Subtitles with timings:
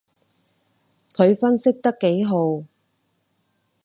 [1.13, 2.63] 佢分析得幾號